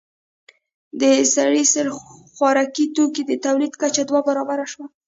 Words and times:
د 1.01 1.03
سړي 1.35 1.63
سر 1.73 1.87
خوراکي 2.33 2.85
توکو 2.95 3.21
د 3.29 3.31
تولید 3.45 3.73
کچه 3.81 4.03
دوه 4.09 4.21
برابره 4.27 4.65
شوه 4.71 4.85